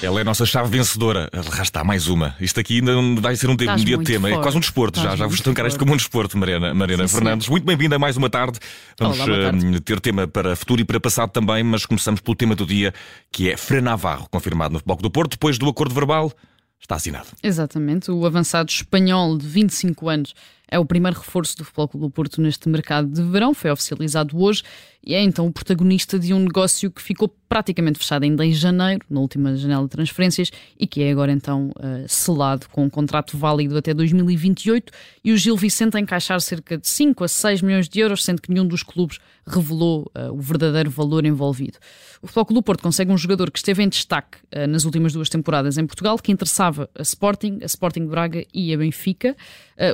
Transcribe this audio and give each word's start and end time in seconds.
Ela 0.00 0.20
é 0.20 0.22
a 0.22 0.24
nossa 0.24 0.46
chave 0.46 0.70
vencedora. 0.70 1.28
Está, 1.60 1.82
mais 1.82 2.06
uma. 2.06 2.36
Isto 2.40 2.60
aqui 2.60 2.76
ainda 2.78 3.20
vai 3.20 3.34
ser 3.34 3.50
um, 3.50 3.56
dia 3.56 3.76
de 3.76 4.04
tema. 4.04 4.28
Forte. 4.28 4.40
É 4.40 4.42
quase 4.42 4.56
um 4.56 4.60
desporto. 4.60 5.00
já, 5.00 5.16
já 5.16 5.26
vos 5.26 5.40
isto 5.40 5.78
como 5.78 5.92
um 5.92 5.96
desporto, 5.96 6.38
Mariana, 6.38 6.72
Mariana 6.72 7.08
sim, 7.08 7.14
Fernandes. 7.16 7.46
Sim. 7.46 7.50
Muito 7.50 7.64
bem-vinda 7.64 7.96
a 7.96 7.98
mais 7.98 8.16
uma 8.16 8.30
tarde. 8.30 8.60
Vamos 8.96 9.18
Olá, 9.18 9.26
tarde. 9.26 9.66
Uh, 9.66 9.80
ter 9.80 9.98
tema 9.98 10.28
para 10.28 10.54
futuro 10.54 10.80
e 10.80 10.84
para 10.84 11.00
passado 11.00 11.30
também, 11.30 11.64
mas 11.64 11.84
começamos 11.84 12.20
pelo 12.20 12.36
tema 12.36 12.54
do 12.54 12.64
dia, 12.64 12.94
que 13.32 13.50
é 13.50 13.56
Fran 13.56 13.80
Navarro, 13.80 14.28
confirmado 14.30 14.74
no 14.74 14.80
Bloco 14.86 15.02
do 15.02 15.10
Porto, 15.10 15.32
depois 15.32 15.58
do 15.58 15.68
acordo 15.68 15.92
verbal. 15.92 16.32
Está 16.80 16.94
assinado. 16.94 17.26
Exatamente. 17.42 18.08
O 18.08 18.24
avançado 18.24 18.70
espanhol 18.70 19.36
de 19.36 19.48
25 19.48 20.08
anos 20.08 20.34
é 20.70 20.78
o 20.78 20.84
primeiro 20.84 21.18
reforço 21.18 21.56
do 21.56 21.64
Futebol 21.64 21.88
Clube 21.88 22.06
do 22.06 22.10
Porto 22.10 22.40
neste 22.40 22.68
mercado 22.68 23.08
de 23.08 23.22
verão, 23.22 23.54
foi 23.54 23.70
oficializado 23.70 24.38
hoje 24.38 24.62
e 25.04 25.14
é 25.14 25.22
então 25.22 25.46
o 25.46 25.52
protagonista 25.52 26.18
de 26.18 26.34
um 26.34 26.40
negócio 26.40 26.90
que 26.90 27.00
ficou 27.00 27.34
praticamente 27.48 27.98
fechado 27.98 28.24
ainda 28.24 28.44
em 28.44 28.52
janeiro, 28.52 29.06
na 29.08 29.20
última 29.20 29.56
janela 29.56 29.84
de 29.84 29.88
transferências, 29.88 30.50
e 30.78 30.86
que 30.86 31.02
é 31.02 31.10
agora 31.10 31.32
então 31.32 31.70
uh, 31.70 32.06
selado 32.06 32.68
com 32.68 32.84
um 32.84 32.90
contrato 32.90 33.38
válido 33.38 33.78
até 33.78 33.94
2028 33.94 34.92
e 35.24 35.32
o 35.32 35.36
Gil 35.36 35.56
Vicente 35.56 35.96
a 35.96 36.00
encaixar 36.00 36.38
cerca 36.42 36.76
de 36.76 36.86
5 36.86 37.24
a 37.24 37.28
6 37.28 37.62
milhões 37.62 37.88
de 37.88 38.00
euros, 38.00 38.22
sendo 38.22 38.42
que 38.42 38.52
nenhum 38.52 38.66
dos 38.66 38.82
clubes 38.82 39.18
revelou 39.46 40.10
uh, 40.14 40.30
o 40.30 40.40
verdadeiro 40.40 40.90
valor 40.90 41.24
envolvido. 41.24 41.78
O 42.20 42.26
Futebol 42.26 42.44
Clube 42.44 42.60
do 42.60 42.62
Porto 42.64 42.82
consegue 42.82 43.10
um 43.10 43.16
jogador 43.16 43.50
que 43.50 43.58
esteve 43.58 43.82
em 43.82 43.88
destaque 43.88 44.38
uh, 44.54 44.66
nas 44.66 44.84
últimas 44.84 45.14
duas 45.14 45.30
temporadas 45.30 45.78
em 45.78 45.86
Portugal, 45.86 46.18
que 46.18 46.30
interessava 46.30 46.90
a 46.94 47.00
Sporting, 47.00 47.60
a 47.62 47.66
Sporting 47.66 48.04
Braga 48.06 48.44
e 48.52 48.74
a 48.74 48.76
Benfica. 48.76 49.34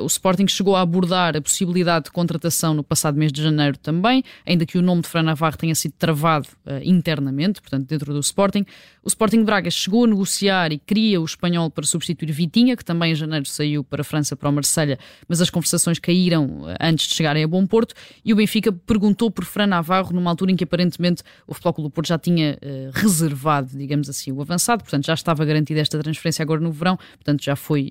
o 0.03 0.07
Sporting 0.07 0.49
chegou 0.49 0.64
a 0.73 0.81
abordar 0.81 1.37
a 1.37 1.41
possibilidade 1.41 2.07
de 2.07 2.11
contratação 2.13 2.75
no 2.75 2.85
passado 2.85 3.19
mês 3.19 3.33
de 3.33 3.43
janeiro 3.43 3.77
também, 3.77 4.23
ainda 4.47 4.65
que 4.65 4.79
o 4.79 4.83
nome 4.83 5.03
de 5.03 5.09
Fran 5.09 5.23
Navarro 5.23 5.57
tenha 5.57 5.75
sido 5.75 5.93
travado 5.99 6.49
uh, 6.65 6.81
internamente, 6.85 7.61
portanto, 7.61 7.87
dentro 7.87 8.13
do 8.13 8.21
Sporting. 8.21 8.65
O 9.03 9.09
Sporting 9.09 9.43
Braga 9.45 9.71
chegou 9.71 10.05
a 10.05 10.07
negociar 10.07 10.73
e 10.73 10.79
queria 10.79 11.21
o 11.21 11.25
espanhol 11.25 11.71
para 11.71 11.85
substituir 11.85 12.33
Vitinha, 12.33 12.77
que 12.77 12.85
também 12.85 13.13
em 13.13 13.15
janeiro 13.15 13.45
saiu 13.47 13.85
para 13.85 14.01
a 14.01 14.05
França, 14.05 14.35
para 14.37 14.49
o 14.49 14.53
Marselha, 14.53 14.99
mas 15.29 15.41
as 15.41 15.51
conversações 15.51 15.99
caíram 15.99 16.47
uh, 16.63 16.75
antes 16.81 17.09
de 17.09 17.15
chegarem 17.15 17.43
a 17.45 17.49
Bom 17.49 17.67
Porto. 17.67 17.95
E 18.25 18.33
o 18.33 18.37
Benfica 18.37 18.73
perguntou 18.73 19.31
por 19.31 19.45
Fran 19.45 19.67
Navarro 19.67 20.13
numa 20.13 20.31
altura 20.31 20.53
em 20.53 20.57
que 20.57 20.65
aparentemente 20.65 21.23
o 21.47 21.53
Futebol 21.53 21.75
Clube 21.75 21.91
do 21.91 21.93
Porto 21.93 22.09
já 22.09 22.19
tinha 22.19 22.57
uh, 22.63 22.91
reservado, 22.95 23.77
digamos 23.77 24.09
assim, 24.09 24.33
o 24.33 24.41
avançado, 24.41 24.83
portanto, 24.83 25.05
já 25.05 25.15
estava 25.15 25.45
garantida 25.45 25.81
esta 25.81 25.99
transferência 25.99 26.43
agora 26.43 26.61
no 26.61 26.71
verão, 26.71 26.97
portanto, 26.97 27.43
já 27.43 27.57
foi 27.57 27.91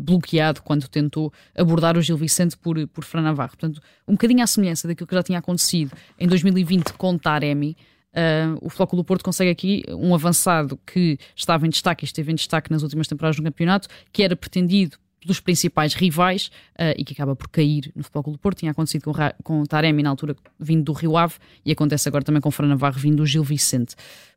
bloqueado 0.00 0.62
quando 0.62 0.88
tentou 0.88 1.32
abordar 1.56 1.96
o 1.96 2.02
Gil 2.02 2.16
Vicente 2.16 2.56
por, 2.56 2.86
por 2.88 3.04
Fran 3.04 3.22
Navarro. 3.22 3.50
Portanto, 3.50 3.80
um 4.06 4.12
bocadinho 4.12 4.42
à 4.42 4.46
semelhança 4.46 4.86
daquilo 4.86 5.06
que 5.06 5.14
já 5.14 5.22
tinha 5.22 5.38
acontecido 5.38 5.92
em 6.18 6.26
2020 6.26 6.92
com 6.94 7.16
Taremi. 7.16 7.76
Uh, 8.12 8.56
o 8.62 8.70
Flóculo 8.70 9.04
Porto 9.04 9.22
consegue 9.22 9.50
aqui 9.50 9.84
um 9.90 10.14
avançado 10.14 10.78
que 10.86 11.18
estava 11.34 11.66
em 11.66 11.70
destaque 11.70 12.04
e 12.04 12.06
esteve 12.06 12.32
em 12.32 12.34
destaque 12.34 12.70
nas 12.70 12.82
últimas 12.82 13.06
temporadas 13.06 13.36
do 13.36 13.42
campeonato, 13.42 13.88
que 14.10 14.22
era 14.22 14.34
pretendido 14.34 14.96
pelos 15.20 15.40
principais 15.40 15.92
rivais 15.92 16.46
uh, 16.78 16.94
e 16.96 17.04
que 17.04 17.12
acaba 17.12 17.34
por 17.34 17.48
cair 17.48 17.92
no 17.94 18.04
Clube 18.04 18.32
do 18.32 18.38
Porto. 18.38 18.58
Tinha 18.58 18.70
acontecido 18.70 19.02
com, 19.02 19.12
com 19.42 19.64
Taremi 19.64 20.02
na 20.02 20.10
altura 20.10 20.36
vindo 20.58 20.84
do 20.84 20.92
Rio 20.92 21.16
Ave 21.16 21.34
e 21.64 21.72
acontece 21.72 22.08
agora 22.08 22.24
também 22.24 22.40
com 22.40 22.50
Fran 22.50 22.68
Navarro 22.68 22.98
vindo 22.98 23.16
do 23.16 23.26
Gil 23.26 23.42
Vicente. 23.42 23.96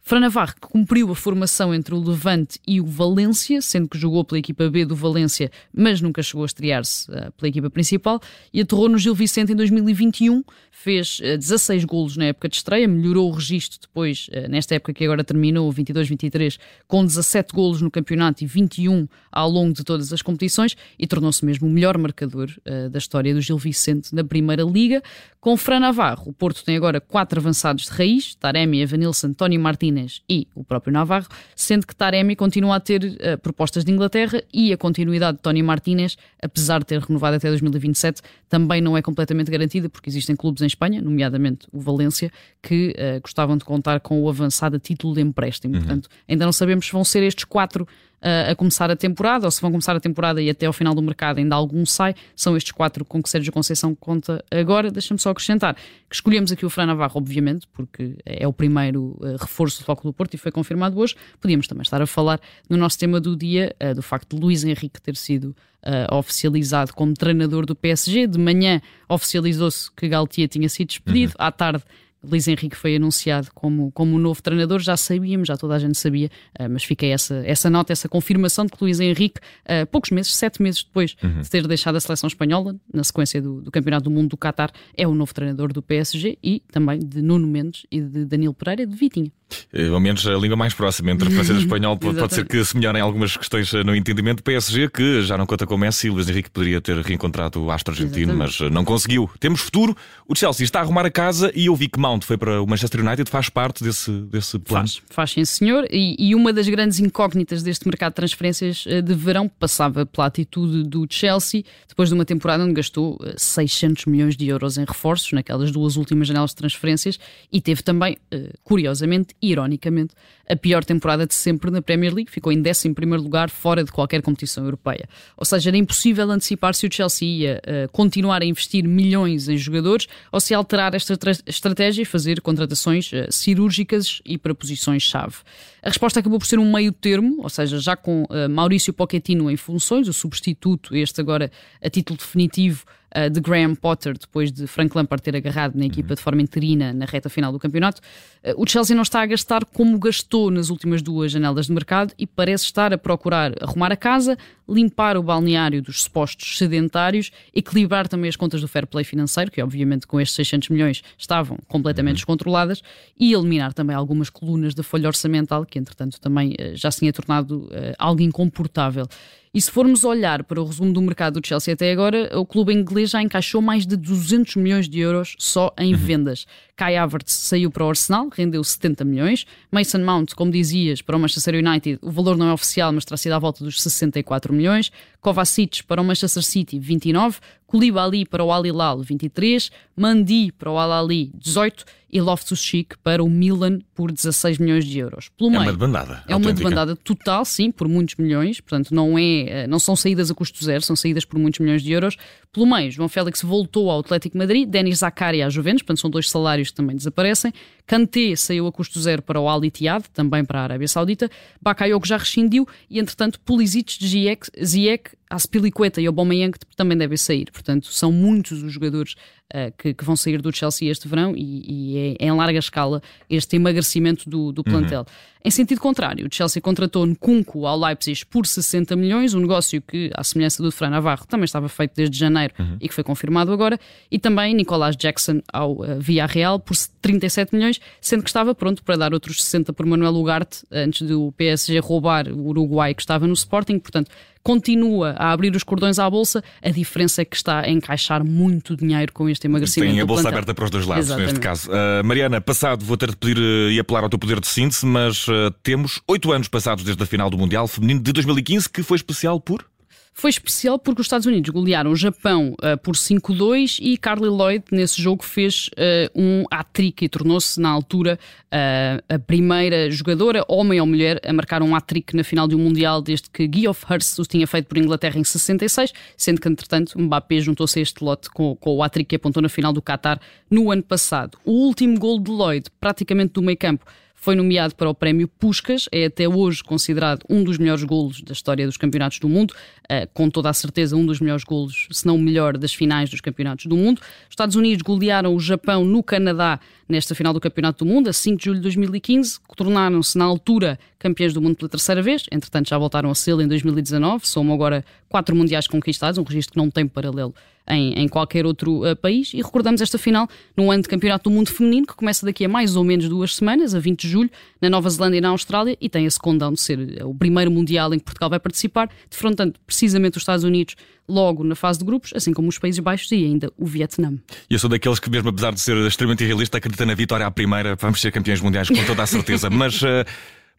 Fran 0.09 0.21
Navarro 0.21 0.55
que 0.55 0.61
cumpriu 0.61 1.11
a 1.11 1.15
formação 1.15 1.71
entre 1.71 1.93
o 1.93 2.03
Levante 2.03 2.59
e 2.67 2.81
o 2.81 2.85
Valência, 2.87 3.61
sendo 3.61 3.87
que 3.87 3.95
jogou 3.95 4.25
pela 4.25 4.39
equipa 4.39 4.67
B 4.67 4.83
do 4.83 4.95
Valência, 4.95 5.51
mas 5.71 6.01
nunca 6.01 6.23
chegou 6.23 6.41
a 6.41 6.45
estrear-se 6.47 7.11
uh, 7.11 7.31
pela 7.33 7.47
equipa 7.47 7.69
principal, 7.69 8.19
e 8.51 8.59
aterrou 8.59 8.89
no 8.89 8.97
Gil 8.97 9.13
Vicente 9.13 9.51
em 9.51 9.55
2021, 9.55 10.43
fez 10.71 11.19
uh, 11.19 11.37
16 11.37 11.85
golos 11.85 12.17
na 12.17 12.25
época 12.25 12.49
de 12.49 12.55
estreia, 12.55 12.87
melhorou 12.87 13.29
o 13.29 13.31
registro 13.31 13.77
depois, 13.79 14.29
uh, 14.29 14.49
nesta 14.49 14.73
época 14.73 14.95
que 14.95 15.03
agora 15.03 15.23
terminou, 15.23 15.71
22-23, 15.71 16.57
com 16.87 17.05
17 17.05 17.53
golos 17.53 17.79
no 17.79 17.91
campeonato 17.91 18.43
e 18.43 18.47
21 18.47 19.07
ao 19.31 19.47
longo 19.47 19.75
de 19.75 19.83
todas 19.83 20.11
as 20.11 20.23
competições, 20.23 20.75
e 20.97 21.05
tornou-se 21.05 21.45
mesmo 21.45 21.67
o 21.67 21.69
melhor 21.69 21.95
marcador 21.99 22.49
da 22.91 22.97
história 22.97 23.31
do 23.31 23.41
Gil 23.41 23.59
Vicente 23.59 24.15
na 24.15 24.23
Primeira 24.23 24.63
Liga. 24.63 25.03
Com 25.39 25.55
Fran 25.55 25.79
Navarro, 25.79 26.29
o 26.29 26.33
Porto 26.33 26.63
tem 26.65 26.75
agora 26.75 26.99
quatro 26.99 27.39
avançados 27.39 27.85
de 27.85 27.91
raiz, 27.91 28.33
Taremi, 28.35 28.81
Evanilson, 28.81 29.33
Tony 29.33 29.57
Martínez 29.99 30.21
e 30.29 30.47
o 30.55 30.63
próprio 30.63 30.93
Navarro, 30.93 31.27
sendo 31.55 31.85
que 31.85 31.95
Taremi 31.95 32.35
continua 32.35 32.75
a 32.75 32.79
ter 32.79 33.03
uh, 33.03 33.37
propostas 33.41 33.83
de 33.83 33.91
Inglaterra 33.91 34.41
e 34.53 34.71
a 34.71 34.77
continuidade 34.77 35.37
de 35.37 35.43
Tony 35.43 35.61
Martínez, 35.61 36.17
apesar 36.41 36.79
de 36.79 36.85
ter 36.85 36.99
renovado 36.99 37.35
até 37.35 37.49
2027, 37.49 38.21
também 38.47 38.81
não 38.81 38.97
é 38.97 39.01
completamente 39.01 39.51
garantida, 39.51 39.89
porque 39.89 40.09
existem 40.09 40.35
clubes 40.35 40.61
em 40.61 40.67
Espanha, 40.67 41.01
nomeadamente 41.01 41.67
o 41.71 41.79
Valência, 41.79 42.31
que 42.61 42.95
uh, 42.97 43.21
gostavam 43.21 43.57
de 43.57 43.65
contar 43.65 43.99
com 43.99 44.21
o 44.21 44.29
avançado 44.29 44.77
a 44.77 44.79
título 44.79 45.13
de 45.13 45.21
empréstimo. 45.21 45.75
Uhum. 45.75 45.81
Portanto, 45.81 46.09
ainda 46.27 46.45
não 46.45 46.53
sabemos 46.53 46.85
se 46.85 46.91
vão 46.91 47.03
ser 47.03 47.23
estes 47.23 47.43
quatro 47.45 47.87
a 48.21 48.55
começar 48.55 48.91
a 48.91 48.95
temporada, 48.95 49.45
ou 49.45 49.51
se 49.51 49.61
vão 49.61 49.71
começar 49.71 49.95
a 49.95 49.99
temporada 49.99 50.41
e 50.41 50.49
até 50.49 50.65
ao 50.65 50.73
final 50.73 50.93
do 50.93 51.01
mercado 51.01 51.37
ainda 51.37 51.55
algum 51.55 51.85
sai, 51.85 52.13
são 52.35 52.57
estes 52.57 52.71
quatro 52.71 53.05
com 53.05 53.21
que 53.21 53.29
Sérgio 53.29 53.51
Conceição 53.51 53.95
conta 53.95 54.43
agora. 54.51 54.91
Deixa-me 54.91 55.19
só 55.19 55.29
acrescentar 55.29 55.75
que 55.75 56.15
escolhemos 56.15 56.51
aqui 56.51 56.65
o 56.65 56.69
Fran 56.69 56.87
Navarro, 56.87 57.17
obviamente, 57.17 57.67
porque 57.71 58.17
é 58.25 58.47
o 58.47 58.53
primeiro 58.53 59.17
uh, 59.21 59.37
reforço 59.39 59.79
do 59.79 59.85
Foco 59.85 60.03
do 60.03 60.13
Porto 60.13 60.33
e 60.33 60.37
foi 60.37 60.51
confirmado 60.51 60.99
hoje. 60.99 61.15
Podíamos 61.39 61.67
também 61.67 61.83
estar 61.83 62.01
a 62.01 62.07
falar 62.07 62.39
no 62.69 62.77
nosso 62.77 62.97
tema 62.97 63.19
do 63.19 63.35
dia 63.35 63.75
uh, 63.81 63.93
do 63.93 64.01
facto 64.01 64.35
de 64.35 64.41
Luís 64.41 64.63
Henrique 64.63 65.01
ter 65.01 65.15
sido 65.15 65.55
uh, 65.85 66.15
oficializado 66.15 66.93
como 66.93 67.13
treinador 67.13 67.65
do 67.65 67.75
PSG. 67.75 68.27
De 68.27 68.39
manhã 68.39 68.81
oficializou-se 69.07 69.91
que 69.91 70.07
Galtier 70.07 70.47
tinha 70.47 70.67
sido 70.67 70.87
despedido, 70.87 71.33
uhum. 71.39 71.45
à 71.45 71.51
tarde 71.51 71.83
Luís 72.23 72.47
Henrique 72.47 72.75
foi 72.75 72.95
anunciado 72.95 73.49
como, 73.53 73.91
como 73.91 74.15
o 74.15 74.19
novo 74.19 74.41
treinador, 74.41 74.79
já 74.79 74.97
sabíamos, 74.97 75.47
já 75.47 75.55
toda 75.55 75.75
a 75.75 75.79
gente 75.79 75.97
sabia, 75.97 76.29
uh, 76.59 76.69
mas 76.69 76.83
fica 76.83 77.05
essa, 77.05 77.35
essa 77.45 77.69
nota, 77.69 77.93
essa 77.93 78.09
confirmação 78.09 78.65
de 78.65 78.71
que 78.71 78.83
Luís 78.83 78.99
Henrique, 78.99 79.39
uh, 79.65 79.85
poucos 79.87 80.11
meses, 80.11 80.35
sete 80.35 80.61
meses 80.61 80.83
depois 80.83 81.15
uhum. 81.23 81.41
de 81.41 81.49
ter 81.49 81.65
deixado 81.67 81.95
a 81.95 81.99
seleção 81.99 82.27
espanhola, 82.27 82.75
na 82.93 83.03
sequência 83.03 83.41
do, 83.41 83.61
do 83.61 83.71
Campeonato 83.71 84.03
do 84.03 84.11
Mundo 84.11 84.29
do 84.29 84.37
Qatar, 84.37 84.71
é 84.95 85.07
o 85.07 85.13
novo 85.15 85.33
treinador 85.33 85.71
do 85.71 85.81
PSG 85.81 86.37
e 86.43 86.61
também 86.71 86.99
de 86.99 87.21
Nuno 87.21 87.47
Mendes 87.47 87.85
e 87.91 88.01
de 88.01 88.25
Danilo 88.25 88.53
Pereira 88.53 88.85
de 88.85 88.95
Vitinha. 88.95 89.31
Ao 89.73 89.97
eh, 89.97 89.99
menos 89.99 90.25
a 90.27 90.35
língua 90.35 90.55
mais 90.55 90.73
próxima 90.73 91.11
entre 91.11 91.29
francês 91.29 91.57
e 91.57 91.61
espanhol 91.63 91.97
pode, 91.97 92.33
ser 92.33 92.45
que 92.45 92.63
se 92.63 92.75
melhorem 92.75 93.01
algumas 93.01 93.35
questões 93.35 93.71
no 93.73 93.95
entendimento. 93.95 94.43
PSG, 94.43 94.89
que 94.89 95.21
já 95.23 95.37
não 95.37 95.45
conta 95.45 95.65
com 95.65 95.77
Messi, 95.77 96.09
Luís 96.09 96.29
Henrique 96.29 96.49
poderia 96.49 96.81
ter 96.81 96.97
reencontrado 96.97 97.63
o 97.63 97.71
astro 97.71 97.93
argentino, 97.93 98.33
Exatamente. 98.33 98.61
mas 98.61 98.71
não 98.71 98.85
conseguiu. 98.85 99.29
Temos 99.39 99.61
futuro. 99.61 99.95
O 100.27 100.35
Chelsea 100.35 100.63
está 100.63 100.79
a 100.79 100.81
arrumar 100.83 101.05
a 101.05 101.11
casa 101.11 101.51
e 101.55 101.65
eu 101.67 101.75
vi 101.75 101.87
que 101.87 101.99
Mount 101.99 102.23
foi 102.23 102.37
para 102.37 102.61
o 102.61 102.67
Manchester 102.67 103.05
United, 103.05 103.29
faz 103.29 103.49
parte 103.49 103.83
desse, 103.83 104.11
desse 104.11 104.57
plano. 104.59 104.87
Faz, 104.87 105.01
faz 105.09 105.31
sim, 105.31 105.45
senhor. 105.45 105.87
E, 105.91 106.15
e 106.19 106.35
uma 106.35 106.53
das 106.53 106.67
grandes 106.67 106.99
incógnitas 106.99 107.63
deste 107.63 107.87
mercado 107.87 108.11
de 108.11 108.15
transferências 108.15 108.85
eh, 108.87 109.01
de 109.01 109.13
verão 109.13 109.47
passava 109.47 110.05
pela 110.05 110.27
atitude 110.27 110.83
do 110.83 111.05
Chelsea, 111.09 111.63
depois 111.87 112.09
de 112.09 112.15
uma 112.15 112.25
temporada 112.25 112.63
onde 112.63 112.73
gastou 112.73 113.19
600 113.35 114.05
eh, 114.05 114.09
milhões 114.09 114.37
de 114.37 114.47
euros 114.47 114.77
em 114.77 114.85
reforços, 114.85 115.31
naquelas 115.31 115.71
duas 115.71 115.95
últimas 115.95 116.27
janelas 116.27 116.51
de 116.51 116.57
transferências, 116.57 117.19
e 117.51 117.61
teve 117.61 117.81
também, 117.81 118.17
curiosamente, 118.63 119.35
ironicamente, 119.41 120.13
a 120.49 120.55
pior 120.55 120.83
temporada 120.83 121.25
de 121.25 121.33
sempre 121.33 121.69
na 121.69 121.81
Premier 121.81 122.13
League, 122.13 122.31
ficou 122.31 122.51
em 122.51 122.59
11 122.59 122.89
lugar, 123.17 123.49
fora 123.49 123.83
de 123.83 123.91
qualquer 123.91 124.21
competição 124.21 124.63
europeia. 124.63 125.07
Ou 125.37 125.45
seja, 125.45 125.69
era 125.69 125.77
impossível 125.77 126.29
antecipar 126.31 126.73
se 126.73 126.87
o 126.87 126.93
Chelsea 126.93 127.27
ia 127.27 127.61
uh, 127.65 127.91
continuar 127.91 128.41
a 128.41 128.45
investir 128.45 128.87
milhões 128.87 129.47
em 129.47 129.57
jogadores 129.57 130.07
ou 130.31 130.39
se 130.39 130.53
alterar 130.53 130.95
esta 130.95 131.17
estratégia 131.45 132.01
e 132.01 132.05
fazer 132.05 132.41
contratações 132.41 133.11
uh, 133.11 133.31
cirúrgicas 133.31 134.21
e 134.25 134.37
para 134.37 134.55
posições-chave. 134.55 135.35
A 135.81 135.89
resposta 135.89 136.19
acabou 136.19 136.39
por 136.39 136.45
ser 136.45 136.59
um 136.59 136.71
meio 136.71 136.91
termo, 136.91 137.41
ou 137.41 137.49
seja, 137.49 137.79
já 137.79 137.95
com 137.95 138.23
uh, 138.23 138.49
Maurício 138.49 138.91
Pochettino 138.93 139.49
em 139.49 139.55
funções, 139.55 140.07
o 140.07 140.13
substituto, 140.13 140.95
este 140.95 141.21
agora 141.21 141.51
a 141.81 141.89
título 141.89 142.17
definitivo 142.17 142.85
uh, 143.15 143.29
de 143.29 143.39
Graham 143.39 143.75
Potter, 143.75 144.17
depois 144.17 144.51
de 144.51 144.67
Frank 144.67 144.95
Lampard 144.95 145.21
ter 145.21 145.35
agarrado 145.35 145.75
na 145.75 145.85
equipa 145.85 146.15
de 146.15 146.21
forma 146.21 146.41
interina 146.41 146.93
na 146.93 147.05
reta 147.05 147.29
final 147.29 147.51
do 147.51 147.59
campeonato. 147.59 148.01
Uh, 148.43 148.61
o 148.61 148.67
Chelsea 148.67 148.95
não 148.95 149.03
está 149.03 149.21
a 149.21 149.25
gastar 149.25 149.65
como 149.65 149.97
gastou 149.99 150.51
nas 150.51 150.69
últimas 150.69 151.01
duas 151.01 151.31
janelas 151.31 151.67
de 151.67 151.73
mercado 151.73 152.13
e 152.17 152.25
parece 152.25 152.65
estar 152.65 152.93
a 152.93 152.97
procurar 152.97 153.53
arrumar 153.61 153.91
a 153.91 153.97
casa, 153.97 154.37
limpar 154.69 155.17
o 155.17 155.23
balneário 155.23 155.81
dos 155.81 156.03
supostos 156.03 156.57
sedentários, 156.57 157.31
equilibrar 157.53 158.07
também 158.07 158.29
as 158.29 158.35
contas 158.35 158.61
do 158.61 158.67
fair 158.67 158.85
play 158.85 159.03
financeiro, 159.03 159.51
que 159.51 159.61
obviamente 159.61 160.05
com 160.07 160.19
estes 160.19 160.35
600 160.35 160.69
milhões 160.69 161.03
estavam 161.17 161.57
completamente 161.67 162.17
descontroladas, 162.17 162.81
e 163.19 163.33
eliminar 163.33 163.73
também 163.73 163.95
algumas 163.95 164.29
colunas 164.29 164.73
da 164.73 164.83
folha 164.83 165.07
orçamental, 165.07 165.65
que 165.65 165.79
entretanto 165.79 166.19
também 166.19 166.51
uh, 166.51 166.75
já 166.75 166.91
se 166.91 166.99
tinha 166.99 167.13
tornado 167.13 167.69
algo 167.97 168.21
incomportável. 168.21 169.07
E 169.51 169.59
se 169.59 169.71
formos 169.71 170.03
olhar 170.03 170.43
para 170.43 170.61
o 170.61 170.65
resumo 170.65 170.93
do 170.93 171.01
mercado 171.01 171.41
do 171.41 171.47
Chelsea 171.47 171.73
até 171.73 171.91
agora, 171.91 172.29
o 172.37 172.45
clube 172.45 172.71
inglês 172.71 173.09
já 173.09 173.21
encaixou 173.21 173.61
mais 173.61 173.85
de 173.85 173.97
200 173.97 174.57
milhões 174.57 174.87
de 174.87 174.99
euros 174.99 175.35
só 175.39 175.73
em 175.77 175.93
uhum. 175.93 175.99
vendas. 175.99 176.45
Kai 176.75 176.95
Havertz 176.95 177.33
saiu 177.33 177.71
para 177.71 177.83
o 177.83 177.89
Arsenal, 177.89 178.29
rendeu 178.31 178.63
70 178.63 179.03
milhões. 179.03 179.47
Mason 179.71 179.99
Mount, 179.99 180.33
como 180.35 180.51
dizias, 180.51 181.01
para 181.01 181.17
o 181.17 181.19
Manchester 181.19 181.55
United, 181.55 181.97
o 182.01 182.11
valor 182.11 182.37
não 182.37 182.47
é 182.47 182.53
oficial, 182.53 182.93
mas 182.93 183.03
terá 183.05 183.17
sido 183.17 183.33
à 183.33 183.39
volta 183.39 183.63
dos 183.63 183.81
64 183.81 184.53
milhões 184.53 184.58
milhões, 184.59 184.91
Kovacic 185.21 185.83
para 185.83 186.01
o 186.01 186.05
Manchester 186.05 186.43
City 186.43 186.79
29, 186.79 187.39
Koulibaly 187.67 188.25
para 188.25 188.43
o 188.43 188.51
Al 188.51 188.65
Hilal 188.65 189.01
23, 189.01 189.69
Mandi 189.95 190.51
para 190.51 190.71
o 190.71 190.77
Al 190.77 190.91
Ali 190.91 191.31
18 191.35 191.85
e 192.11 192.19
Loftus-Cheek 192.19 192.97
para 193.03 193.23
o 193.23 193.29
Milan 193.29 193.79
por 193.93 194.11
16 194.11 194.57
milhões 194.57 194.83
de 194.85 194.97
euros. 194.97 195.29
Pelo 195.37 195.49
é 195.49 195.51
meio, 195.51 195.63
uma 195.63 195.71
debandada. 195.71 196.23
É 196.27 196.35
uma 196.35 196.51
debandada 196.51 196.95
total, 196.95 197.45
sim, 197.45 197.71
por 197.71 197.87
muitos 197.87 198.15
milhões. 198.15 198.59
Portanto, 198.59 198.93
não, 198.93 199.17
é, 199.17 199.23
eh, 199.23 199.67
não 199.67 199.77
são 199.77 199.95
saídas 199.95 200.31
a 200.31 200.33
custo 200.33 200.63
zero, 200.65 200.81
são 200.81 200.95
saídas 200.95 201.23
por 201.25 201.37
muitos 201.37 201.59
milhões 201.59 201.83
de 201.83 201.91
euros. 201.91 202.17
Pelo 202.51 202.65
meio, 202.65 202.89
João 202.89 203.07
Félix 203.07 203.43
voltou 203.43 203.91
ao 203.91 203.99
Atlético 203.99 204.35
Madrid, 204.37 204.67
Denis 204.67 204.99
Zakaria 204.99 205.45
à 205.45 205.49
Juventus, 205.49 205.83
portanto, 205.83 205.99
são 205.99 206.09
dois 206.09 206.27
salários 206.27 206.69
que 206.69 206.75
também 206.75 206.95
desaparecem. 206.95 207.53
Kanté 207.85 208.35
saiu 208.35 208.65
a 208.65 208.71
custo 208.71 208.99
zero 208.99 209.21
para 209.21 209.39
o 209.39 209.47
Al 209.47 209.63
Ittihad, 209.63 210.05
também 210.11 210.43
para 210.43 210.61
a 210.61 210.63
Arábia 210.63 210.87
Saudita. 210.87 211.29
Bakayoko 211.61 212.07
já 212.07 212.17
rescindiu 212.17 212.67
e, 212.89 212.99
entretanto, 212.99 213.39
Pulisic, 213.41 214.03
Ziyech, 214.03 214.49
Ziyech 214.63 215.08
like 215.13 215.18
Aspilicueta 215.29 216.01
e 216.01 216.07
Aubameyang 216.07 216.57
também 216.75 216.97
devem 216.97 217.17
sair. 217.17 217.51
Portanto, 217.51 217.87
são 217.91 218.11
muitos 218.11 218.63
os 218.63 218.71
jogadores 218.71 219.13
uh, 219.53 219.71
que, 219.77 219.93
que, 219.93 220.03
vão 220.03 220.15
sair 220.15 220.41
do 220.41 220.55
Chelsea 220.55 220.89
este 220.89 221.07
verão 221.07 221.35
e, 221.35 221.63
e 221.67 221.97
é, 222.19 222.25
é, 222.25 222.27
em 222.27 222.31
larga 222.31 222.57
escala 222.57 223.01
este 223.29 223.55
emagrecimento 223.55 224.27
do, 224.27 224.51
do 224.51 224.63
plantel. 224.63 225.01
Uhum. 225.01 225.39
Em 225.45 225.51
sentido 225.51 225.79
contrário, 225.79 226.27
o 226.27 226.29
Chelsea 226.29 226.61
contratou 226.61 227.05
Nkunku 227.05 227.65
ao 227.65 227.79
Leipzig 227.79 228.25
por 228.25 228.45
60 228.45 228.93
milhões, 228.97 229.33
um 229.33 229.39
negócio 229.39 229.81
que, 229.81 230.11
à 230.13 230.21
semelhança 230.21 230.61
do 230.61 230.69
de 230.69 230.75
Fran 230.75 230.89
Navarro, 230.89 231.25
também 231.27 231.45
estava 231.45 231.69
feito 231.69 231.93
desde 231.95 232.17
janeiro 232.17 232.53
uhum. 232.59 232.77
e 232.81 232.89
que 232.89 232.93
foi 232.93 233.05
confirmado 233.05 233.53
agora, 233.53 233.79
e 234.11 234.19
também 234.19 234.53
Nicolás 234.53 234.97
Jackson 234.97 235.41
ao 235.53 235.73
uh, 235.79 235.99
Villarreal 235.99 236.59
por 236.59 236.75
37 237.01 237.55
milhões, 237.55 237.79
sendo 238.01 238.23
que 238.23 238.29
estava 238.29 238.53
pronto 238.53 238.83
para 238.83 238.97
dar 238.97 239.13
outros 239.13 239.41
60 239.43 239.71
por 239.71 239.85
Manuel 239.85 240.15
Ugarte 240.15 240.65
antes 240.69 241.07
do 241.07 241.31
PSG 241.33 241.79
roubar 241.79 242.27
o 242.27 242.47
Uruguai 242.47 242.93
que 242.93 243.01
estava 243.01 243.25
no 243.25 243.33
Sporting, 243.33 243.79
portanto 243.79 244.11
continua 244.43 245.15
a 245.19 245.31
abrir 245.33 245.53
os 245.53 245.63
cordões 245.63 245.99
à 245.99 246.09
bolsa, 246.09 246.41
a 246.63 246.69
diferença 246.69 247.21
é 247.21 247.25
que 247.25 247.35
está 247.35 247.59
a 247.59 247.69
encaixar 247.69 248.23
muito 248.23 248.77
dinheiro 248.77 249.11
com 249.11 249.27
este 249.27 249.47
emagrecimento. 249.47 249.91
Tem 249.91 250.01
a 250.01 250.05
bolsa 250.05 250.23
plantel. 250.23 250.37
aberta 250.37 250.53
para 250.53 250.63
os 250.63 250.71
dois 250.71 250.85
lados, 250.85 251.05
Exatamente. 251.07 251.31
neste 251.33 251.43
caso. 251.43 251.69
Uh, 251.69 252.03
Mariana, 252.05 252.39
passado, 252.39 252.85
vou 252.85 252.95
ter 252.95 253.09
de 253.09 253.17
pedir 253.17 253.37
uh, 253.37 253.69
e 253.69 253.77
apelar 253.77 254.03
ao 254.03 254.09
teu 254.09 254.17
poder 254.17 254.39
de 254.39 254.47
síntese, 254.47 254.85
mas 254.85 255.27
uh, 255.27 255.51
temos 255.61 256.01
oito 256.07 256.31
anos 256.31 256.47
passados 256.47 256.85
desde 256.85 257.03
a 257.03 257.05
final 257.05 257.29
do 257.29 257.37
Mundial 257.37 257.67
Feminino 257.67 258.01
de 258.01 258.13
2015, 258.13 258.69
que 258.69 258.81
foi 258.81 258.95
especial 258.95 259.41
por. 259.41 259.65
Foi 260.13 260.29
especial 260.29 260.77
porque 260.77 260.99
os 260.99 261.05
Estados 261.05 261.25
Unidos 261.25 261.49
golearam 261.49 261.91
o 261.91 261.95
Japão 261.95 262.53
uh, 262.55 262.77
por 262.79 262.95
5-2 262.95 263.77
e 263.81 263.97
Carly 263.97 264.27
Lloyd 264.27 264.65
nesse 264.69 265.01
jogo 265.01 265.23
fez 265.23 265.69
uh, 265.69 266.11
um 266.13 266.43
hat-trick 266.51 267.05
e 267.05 267.09
tornou-se 267.09 267.59
na 267.59 267.69
altura 267.69 268.19
uh, 268.45 269.15
a 269.15 269.17
primeira 269.17 269.89
jogadora, 269.89 270.43
homem 270.49 270.81
ou 270.81 270.85
mulher, 270.85 271.21
a 271.25 271.31
marcar 271.31 271.63
um 271.63 271.73
hat-trick 271.73 272.15
na 272.15 272.23
final 272.23 272.47
de 272.47 272.55
um 272.55 272.59
Mundial 272.59 273.01
desde 273.01 273.29
que 273.29 273.49
Geoff 273.51 273.85
Hurst 273.89 274.19
o 274.19 274.23
tinha 274.23 274.45
feito 274.45 274.65
por 274.65 274.77
Inglaterra 274.77 275.17
em 275.17 275.23
66, 275.23 275.93
sendo 276.17 276.41
que 276.41 276.49
entretanto 276.49 276.99
Mbappé 276.99 277.39
juntou-se 277.39 277.79
a 277.79 277.81
este 277.81 278.03
lote 278.03 278.29
com, 278.29 278.55
com 278.57 278.75
o 278.75 278.83
hat-trick 278.83 279.09
que 279.09 279.15
apontou 279.15 279.41
na 279.41 279.47
final 279.47 279.71
do 279.71 279.81
Qatar 279.81 280.19
no 280.51 280.69
ano 280.69 280.83
passado. 280.83 281.37
O 281.45 281.51
último 281.51 281.97
gol 281.97 282.19
de 282.19 282.29
Lloyd, 282.29 282.69
praticamente 282.79 283.33
do 283.33 283.41
meio 283.41 283.57
campo, 283.57 283.85
foi 284.19 284.35
nomeado 284.35 284.75
para 284.75 284.89
o 284.89 284.93
prémio 284.93 285.27
Puskas, 285.27 285.87
é 285.91 286.05
até 286.05 286.27
hoje 286.27 286.63
considerado 286.63 287.23
um 287.29 287.43
dos 287.43 287.57
melhores 287.57 287.83
golos 287.83 288.21
da 288.21 288.33
história 288.33 288.65
dos 288.65 288.77
campeonatos 288.77 289.19
do 289.19 289.29
mundo, 289.29 289.53
uh, 289.85 290.07
com 290.13 290.29
toda 290.29 290.49
a 290.49 290.53
certeza 290.53 290.95
um 290.95 291.05
dos 291.05 291.19
melhores 291.19 291.43
golos, 291.43 291.87
se 291.91 292.05
não 292.05 292.15
o 292.15 292.19
melhor, 292.19 292.57
das 292.57 292.73
finais 292.73 293.09
dos 293.09 293.21
campeonatos 293.21 293.65
do 293.65 293.77
mundo. 293.77 293.99
Os 293.99 294.31
Estados 294.31 294.55
Unidos 294.55 294.81
golearam 294.81 295.33
o 295.33 295.39
Japão 295.39 295.85
no 295.85 296.03
Canadá 296.03 296.59
nesta 296.87 297.15
final 297.15 297.31
do 297.31 297.39
Campeonato 297.39 297.85
do 297.85 297.89
Mundo, 297.89 298.09
a 298.09 298.13
5 298.13 298.37
de 298.37 298.45
julho 298.45 298.57
de 298.57 298.63
2015, 298.63 299.39
tornaram-se 299.55 300.17
na 300.17 300.25
altura 300.25 300.79
campeões 300.97 301.33
do 301.33 301.41
mundo 301.41 301.55
pela 301.55 301.69
terceira 301.69 302.01
vez, 302.01 302.25
entretanto 302.31 302.67
já 302.67 302.77
voltaram 302.77 303.09
a 303.11 303.15
ser 303.15 303.39
em 303.39 303.47
2019, 303.47 304.27
somam 304.27 304.55
agora 304.55 304.83
quatro 305.07 305.35
mundiais 305.35 305.67
conquistados, 305.67 306.17
um 306.17 306.23
registro 306.23 306.53
que 306.53 306.57
não 306.57 306.69
tem 306.69 306.87
paralelo 306.87 307.33
em, 307.69 307.93
em 307.93 308.07
qualquer 308.07 308.45
outro 308.45 308.89
uh, 308.89 308.95
país. 308.95 309.33
E 309.33 309.37
recordamos 309.37 309.81
esta 309.81 309.97
final 309.97 310.27
no 310.55 310.71
ano 310.71 310.81
de 310.81 310.89
Campeonato 310.89 311.29
do 311.29 311.35
Mundo 311.35 311.49
Feminino, 311.51 311.85
que 311.85 311.95
começa 311.95 312.25
daqui 312.25 312.45
a 312.45 312.49
mais 312.49 312.75
ou 312.75 312.83
menos 312.83 313.07
duas 313.07 313.35
semanas, 313.35 313.75
a 313.75 313.79
20 313.79 314.01
de 314.01 314.09
julho, 314.09 314.29
na 314.61 314.69
Nova 314.69 314.89
Zelândia 314.89 315.17
e 315.17 315.21
na 315.21 315.29
Austrália, 315.29 315.77
e 315.79 315.87
tem 315.87 316.05
esse 316.05 316.19
condão 316.19 316.51
de 316.51 316.59
ser 316.59 316.97
eh, 316.97 317.05
o 317.05 317.13
primeiro 317.13 317.51
Mundial 317.51 317.93
em 317.93 317.99
que 317.99 318.05
Portugal 318.05 318.29
vai 318.29 318.39
participar, 318.39 318.89
defrontando 319.09 319.53
precisamente 319.65 320.17
os 320.17 320.23
Estados 320.23 320.43
Unidos 320.43 320.75
logo 321.07 321.43
na 321.43 321.55
fase 321.55 321.79
de 321.79 321.85
grupos, 321.85 322.11
assim 322.15 322.33
como 322.33 322.47
os 322.49 322.57
Países 322.57 322.79
Baixos 322.79 323.11
e 323.11 323.15
ainda 323.15 323.51
o 323.57 323.65
Vietnã. 323.65 324.13
E 324.49 324.53
eu 324.53 324.59
sou 324.59 324.69
daqueles 324.69 324.99
que, 324.99 325.09
mesmo 325.09 325.29
apesar 325.29 325.53
de 325.53 325.59
ser 325.59 325.75
extremamente 325.87 326.23
irrealista, 326.23 326.57
acredita 326.57 326.85
na 326.85 326.93
vitória 326.93 327.25
à 327.25 327.31
primeira, 327.31 327.75
vamos 327.75 327.99
ser 327.99 328.11
campeões 328.11 328.41
mundiais 328.41 328.69
com 328.69 328.83
toda 328.85 329.03
a 329.03 329.07
certeza. 329.07 329.49
Mas. 329.51 329.81
Uh... 329.81 330.05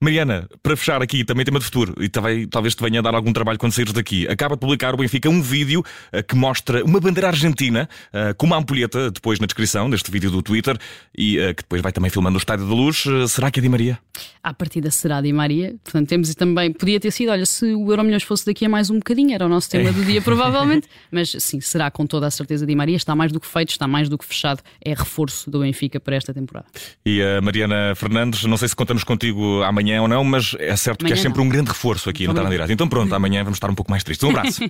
Mariana, 0.03 0.49
para 0.63 0.75
fechar 0.79 1.03
aqui, 1.03 1.27
também 1.27 1.45
tema 1.45 1.59
de 1.59 1.67
futuro, 1.67 1.95
e 2.01 2.09
também, 2.09 2.49
talvez 2.49 2.75
te 2.75 2.83
venha 2.83 3.01
a 3.01 3.03
dar 3.03 3.15
algum 3.15 3.35
trabalho 3.35 3.59
quando 3.59 3.73
saíres 3.73 3.93
daqui. 3.93 4.27
Acaba 4.29 4.55
de 4.55 4.61
publicar 4.61 4.95
o 4.95 4.97
Benfica 4.97 5.29
um 5.29 5.43
vídeo 5.43 5.81
uh, 5.81 6.23
que 6.27 6.35
mostra 6.35 6.83
uma 6.83 6.99
bandeira 6.99 7.29
argentina 7.29 7.87
uh, 8.07 8.35
com 8.35 8.47
uma 8.47 8.57
ampulheta, 8.57 9.11
depois 9.11 9.39
na 9.39 9.47
descrição 9.47 9.91
deste 9.91 10.11
vídeo 10.11 10.31
do 10.31 10.41
Twitter, 10.41 10.79
e 11.15 11.39
uh, 11.39 11.55
que 11.55 11.63
depois 11.63 11.83
vai 11.83 11.93
também 11.93 12.11
filmando 12.11 12.37
o 12.37 12.39
Estádio 12.39 12.67
da 12.67 12.73
Luz. 12.73 13.05
será 13.29 13.51
que 13.51 13.61
é 13.61 13.63
Di 13.63 13.69
Maria? 13.69 13.99
À 14.43 14.55
partida 14.55 14.91
será 14.91 15.21
Di 15.21 15.33
Maria. 15.33 15.75
Portanto, 15.83 16.09
temos 16.09 16.35
também, 16.35 16.73
podia 16.73 16.99
ter 16.99 17.11
sido, 17.11 17.31
olha, 17.31 17.47
se 17.47 17.75
o 17.75 17.91
Euro 17.91 18.03
Milhões 18.05 18.23
fosse 18.23 18.47
daqui 18.47 18.65
a 18.65 18.69
mais 18.69 18.91
um 18.91 18.97
bocadinho, 18.97 19.35
era 19.35 19.47
o 19.47 19.49
nosso 19.49 19.69
tema 19.71 19.91
é. 19.91 19.93
do 19.93 20.05
dia, 20.05 20.21
provavelmente. 20.23 20.89
Mas 21.11 21.35
sim, 21.39 21.61
será 21.61 21.91
com 21.91 22.07
toda 22.07 22.27
a 22.27 22.31
certeza 22.31 22.67
Di 22.67 22.75
Maria. 22.75 22.97
Está 22.97 23.15
mais 23.15 23.33
do 23.33 23.41
que 23.41 23.47
feito, 23.47 23.71
está 23.71 23.87
mais 23.87 24.09
do 24.09 24.17
que 24.17 24.25
fechado. 24.25 24.63
É 24.85 24.91
reforço 24.91 25.51
do 25.51 25.61
Benfica 25.61 26.01
para 26.01 26.17
esta 26.17 26.33
temporada. 26.33 26.67
E 27.05 27.23
a 27.23 27.41
Mariana 27.41 27.95
Fernandes, 27.95 28.45
não 28.45 28.57
sei 28.57 28.69
se 28.69 28.77
contamos 28.77 29.05
contigo 29.05 29.63
amanhã 29.63 30.03
ou 30.03 30.09
não, 30.09 30.25
mas 30.25 30.55
é 30.59 30.75
certo 30.77 31.03
amanhã 31.03 31.15
que 31.15 31.21
é 31.21 31.23
sempre 31.23 31.39
não. 31.39 31.47
um 31.47 31.49
grande 31.49 31.69
reforço 31.69 32.09
aqui 32.09 32.27
no 32.27 32.35
Direita. 32.35 32.73
Então 32.73 32.89
pronto, 32.89 33.15
amanhã 33.15 33.43
vamos 33.43 33.57
estar 33.57 33.71
um 33.71 33.75
pouco 33.75 33.91
mais 33.91 34.03
tristes. 34.03 34.27
Um 34.27 34.31
abraço. 34.31 34.63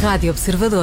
Rádio 0.00 0.30
Observador. 0.30 0.76